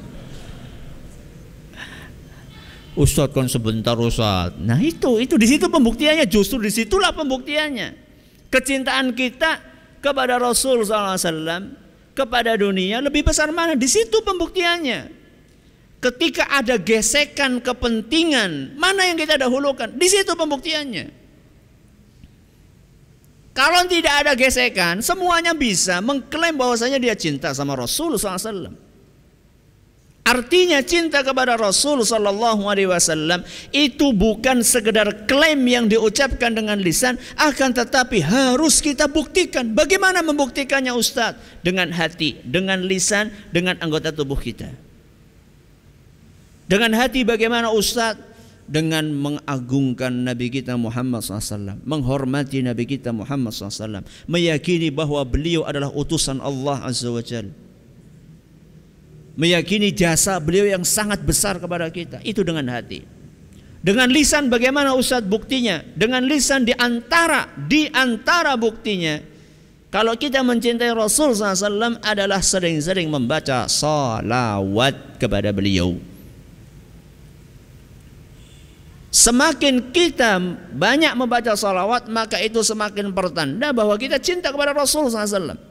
[2.92, 4.60] Ustadz kan sebentar Ustadz.
[4.60, 6.28] Nah itu, itu di situ pembuktiannya.
[6.28, 7.96] Justru di situlah pembuktiannya.
[8.52, 9.64] Kecintaan kita
[10.04, 11.72] kepada Rasul SAW,
[12.12, 13.80] kepada dunia lebih besar mana?
[13.80, 15.24] Di situ pembuktiannya.
[16.02, 19.94] Ketika ada gesekan kepentingan, mana yang kita dahulukan?
[19.96, 21.22] Di situ pembuktiannya.
[23.52, 28.91] Kalau tidak ada gesekan, semuanya bisa mengklaim bahwasanya dia cinta sama Rasul SAW.
[30.22, 33.42] Artinya cinta kepada Rasul Sallallahu Alaihi Wasallam
[33.74, 39.74] itu bukan sekedar klaim yang diucapkan dengan lisan, akan tetapi harus kita buktikan.
[39.74, 41.66] Bagaimana membuktikannya Ustadz?
[41.66, 44.70] Dengan hati, dengan lisan, dengan anggota tubuh kita.
[46.70, 48.30] Dengan hati bagaimana Ustadz?
[48.72, 55.92] Dengan mengagungkan Nabi kita Muhammad SAW Menghormati Nabi kita Muhammad SAW Meyakini bahwa beliau adalah
[55.92, 57.52] utusan Allah Azza wa Jalla
[59.36, 62.20] meyakini jasa beliau yang sangat besar kepada kita.
[62.26, 63.04] Itu dengan hati.
[63.82, 65.82] Dengan lisan bagaimana Ustadz buktinya?
[65.98, 69.18] Dengan lisan di antara di antara buktinya
[69.92, 76.00] kalau kita mencintai Rasul SAW adalah sering-sering membaca salawat kepada beliau.
[79.12, 80.40] Semakin kita
[80.72, 85.71] banyak membaca salawat maka itu semakin pertanda bahwa kita cinta kepada Rasul SAW.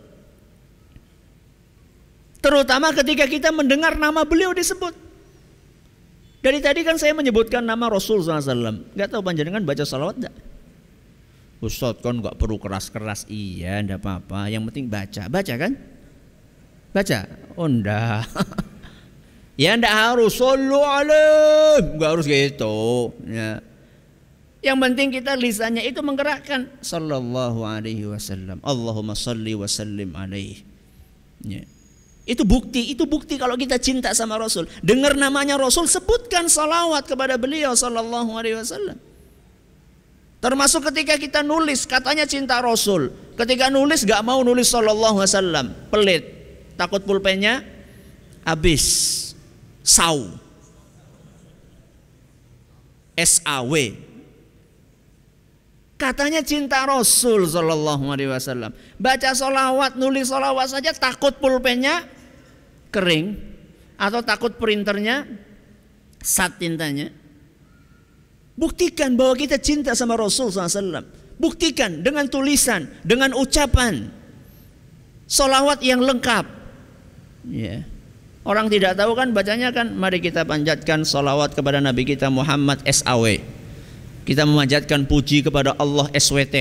[2.40, 4.96] Terutama ketika kita mendengar nama beliau disebut.
[6.40, 8.96] Dari tadi kan saya menyebutkan nama Rasul SAW.
[8.96, 10.34] Gak tahu panjenengan baca salawat enggak?
[11.60, 13.28] Ustaz kan gak perlu keras-keras.
[13.28, 14.48] Iya enggak apa-apa.
[14.48, 15.28] Yang penting baca.
[15.28, 15.72] Baca kan?
[16.96, 17.18] Baca?
[17.60, 18.24] Oh enggak.
[19.60, 20.32] ya enggak harus.
[20.40, 22.00] Sallu alaih.
[22.00, 23.12] Gak harus gitu.
[23.28, 23.60] Ya.
[24.64, 26.72] Yang penting kita lisannya itu menggerakkan.
[26.80, 28.64] Sallallahu alaihi wasallam.
[28.64, 30.64] Allahumma salli wa sallim alaihi.
[31.44, 31.68] Ya.
[32.30, 34.70] Itu bukti, itu bukti kalau kita cinta sama Rasul.
[34.86, 38.94] Dengar namanya Rasul, sebutkan salawat kepada beliau sallallahu alaihi wasallam.
[40.38, 43.10] Termasuk ketika kita nulis, katanya cinta Rasul.
[43.34, 46.22] Ketika nulis gak mau nulis sallallahu alaihi wasallam, pelit.
[46.78, 47.66] Takut pulpennya
[48.46, 49.18] habis.
[49.82, 50.30] Sau.
[53.18, 53.90] SAW.
[56.00, 58.72] Katanya cinta Rasul Sallallahu Alaihi Wasallam.
[58.96, 62.08] Baca solawat, nulis solawat saja takut pulpennya
[62.90, 63.38] kering
[63.96, 65.26] atau takut printernya
[66.20, 67.08] Sat tintanya.
[68.60, 71.00] Buktikan bahwa kita cinta sama Rasul SAW.
[71.40, 74.12] Buktikan dengan tulisan, dengan ucapan.
[75.24, 76.44] Solawat yang lengkap.
[77.48, 77.88] Ya.
[78.44, 83.40] Orang tidak tahu kan bacanya kan mari kita panjatkan solawat kepada Nabi kita Muhammad SAW.
[84.28, 86.58] Kita memanjatkan puji kepada Allah SWT.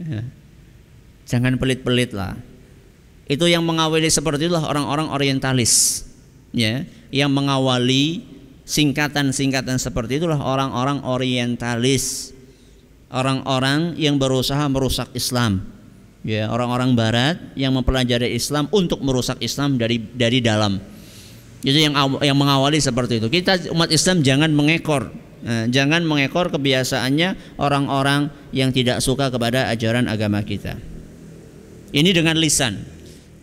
[0.00, 0.24] Ya.
[1.28, 2.40] Jangan pelit-pelit lah.
[3.24, 6.04] Itu yang mengawali seperti itulah orang-orang orientalis.
[6.54, 8.22] Ya, yang mengawali
[8.62, 12.30] singkatan-singkatan seperti itulah orang-orang orientalis.
[13.10, 15.62] Orang-orang yang berusaha merusak Islam.
[16.24, 20.80] Ya, orang-orang barat yang mempelajari Islam untuk merusak Islam dari dari dalam.
[21.64, 23.28] Itu yang yang mengawali seperti itu.
[23.28, 25.12] Kita umat Islam jangan mengekor
[25.44, 30.80] Nah, jangan mengekor kebiasaannya orang-orang yang tidak suka kepada ajaran agama kita.
[31.92, 32.80] Ini dengan lisan.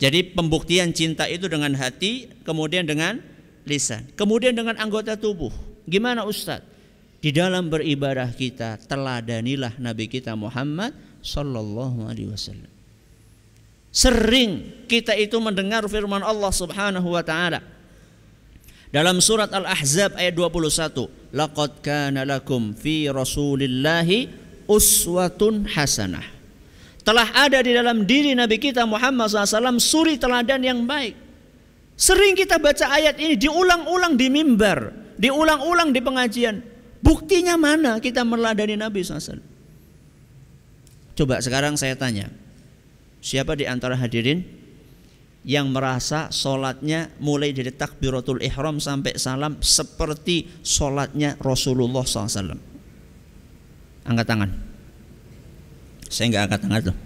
[0.02, 3.22] Jadi pembuktian cinta itu dengan hati, kemudian dengan
[3.70, 5.54] lisan, kemudian dengan anggota tubuh.
[5.86, 6.66] Gimana Ustadz?
[7.22, 12.72] Di dalam beribadah kita teladanilah Nabi kita Muhammad Sallallahu Alaihi Wasallam.
[13.94, 17.62] Sering kita itu mendengar firman Allah Subhanahu Wa Taala
[18.90, 24.34] dalam surat Al-Ahzab ayat 21, "Laqad kana lakum fi Rasulillahi
[24.66, 26.41] uswatun hasanah."
[27.02, 31.18] Telah ada di dalam diri Nabi kita Muhammad SAW suri teladan yang baik.
[31.98, 34.90] Sering kita baca ayat ini diulang-ulang di mimbar,
[35.22, 36.62] diulang-ulang di pengajian.
[37.02, 39.42] Buktinya mana kita meladani Nabi SAW?
[41.18, 42.30] Coba sekarang saya tanya,
[43.22, 44.42] siapa di antara hadirin
[45.42, 52.58] yang merasa sholatnya mulai dari takbiratul ihram sampai salam seperti sholatnya Rasulullah SAW?
[54.06, 54.71] Angkat tangan.
[56.12, 56.98] Saya nggak angkat tangan tuh.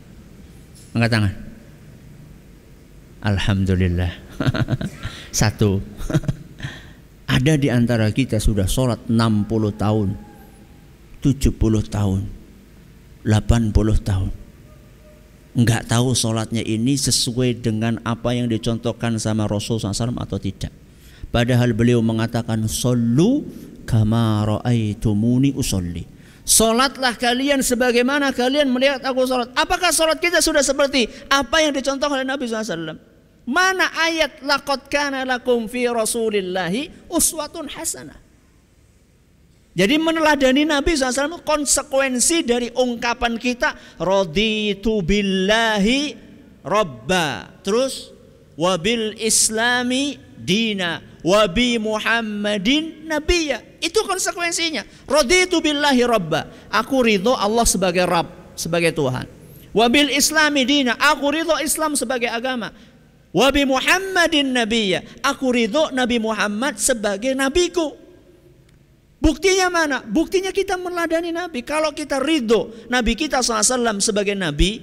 [0.98, 1.34] Angkat tangan.
[3.22, 4.12] Alhamdulillah.
[5.46, 5.78] Satu.
[7.30, 10.18] Ada di antara kita sudah sholat 60 tahun,
[11.22, 11.54] 70
[11.90, 12.22] tahun,
[13.22, 14.32] 80 tahun.
[15.56, 20.74] Enggak tahu sholatnya ini sesuai dengan apa yang dicontohkan sama Rasul SAW atau tidak.
[21.30, 23.46] Padahal beliau mengatakan, Sallu
[23.90, 26.15] kama ra'aitumuni usolli.
[26.46, 29.50] Solatlah kalian sebagaimana kalian melihat aku solat.
[29.58, 33.02] Apakah solat kita sudah seperti apa yang dicontohkan oleh Nabi SAW?
[33.50, 38.22] Mana ayat laqad kana lakum fi rasulillahi uswatun hasanah.
[39.74, 46.14] Jadi meneladani Nabi SAW konsekuensi dari ungkapan kita raditu billahi
[46.62, 47.58] robba.
[47.66, 48.14] Terus
[48.54, 53.82] wabil islami dina wabi Muhammadin nabiyya.
[53.82, 54.86] Itu konsekuensinya.
[55.10, 56.54] Raditu billahi rabba.
[56.70, 59.26] Aku ridho Allah sebagai Rabb, sebagai Tuhan.
[59.74, 60.96] Wabil islami dina.
[60.96, 62.72] Aku ridho Islam sebagai agama.
[63.36, 65.04] Wabi Muhammadin nabiyya.
[65.20, 67.92] Aku ridho Nabi Muhammad sebagai nabiku.
[69.20, 70.00] Buktinya mana?
[70.06, 71.66] Buktinya kita meladani Nabi.
[71.66, 74.80] Kalau kita ridho Nabi kita SAW sebagai Nabi,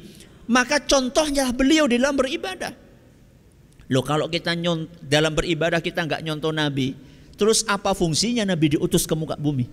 [0.51, 2.82] maka contohnya beliau di dalam beribadah.
[3.93, 6.97] Loh kalau kita nyont, dalam beribadah kita nggak nyontoh Nabi,
[7.37, 9.69] terus apa fungsinya Nabi diutus ke muka bumi?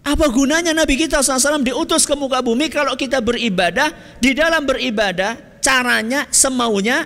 [0.00, 3.92] Apa gunanya Nabi kita SAW diutus ke muka bumi kalau kita beribadah,
[4.24, 7.04] di dalam beribadah caranya semaunya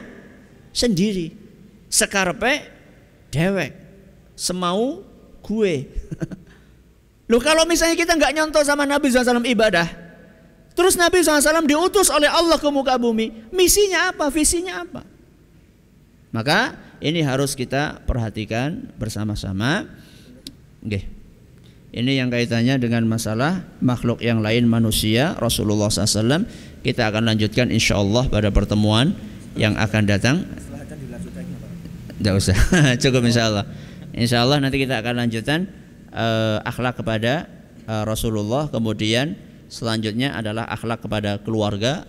[0.71, 1.35] sendiri.
[1.91, 2.63] Sekarpe
[3.35, 3.75] dewek,
[4.39, 5.03] semau
[5.43, 5.91] gue.
[7.31, 9.91] Loh kalau misalnya kita nggak nyontoh sama Nabi SAW ibadah,
[10.79, 15.16] terus Nabi SAW diutus oleh Allah ke muka bumi, misinya apa, visinya apa?
[16.37, 19.89] Maka ini harus kita perhatikan bersama-sama.
[21.97, 26.45] Ini yang kaitannya dengan masalah makhluk yang lain manusia Rasulullah SAW.
[26.85, 29.17] Kita akan lanjutkan insya Allah pada pertemuan
[29.57, 30.45] yang akan datang.
[32.21, 32.57] Tidak usah,
[33.03, 33.65] cukup insya Allah.
[34.13, 35.73] Insya Allah nanti kita akan lanjutkan
[36.13, 37.49] uh, akhlak kepada
[37.89, 38.69] uh, Rasulullah.
[38.69, 39.41] Kemudian
[39.73, 42.05] selanjutnya adalah akhlak kepada keluarga.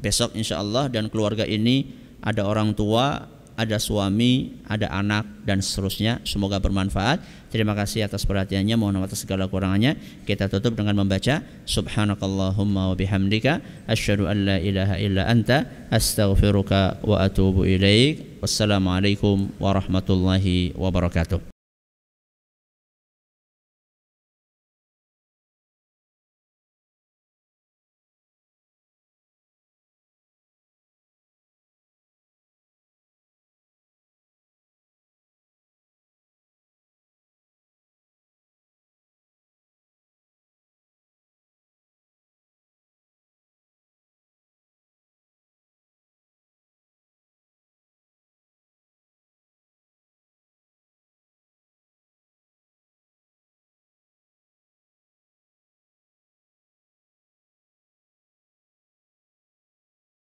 [0.00, 1.90] Besok insya Allah dan keluarga ini
[2.24, 6.22] ada orang tua, ada suami, ada anak dan seterusnya.
[6.22, 7.18] Semoga bermanfaat.
[7.50, 8.78] Terima kasih atas perhatiannya.
[8.78, 9.98] Mohon maaf atas segala kurangannya.
[10.22, 13.58] Kita tutup dengan membaca Subhanakallahumma wa bihamdika
[13.90, 18.38] asyhadu an la ilaha illa anta astaghfiruka wa atubu ilaik.
[18.38, 21.57] Wassalamualaikum warahmatullahi wabarakatuh.